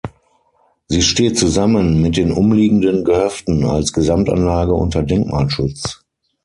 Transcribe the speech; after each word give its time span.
Sie 0.87 1.03
steht 1.03 1.37
zusammen 1.37 2.01
mit 2.01 2.17
den 2.17 2.31
umliegenden 2.31 3.03
Gehöften 3.05 3.63
als 3.65 3.93
Gesamtanlage 3.93 4.73
unter 4.73 5.03
Denkmalschutz. 5.03 6.03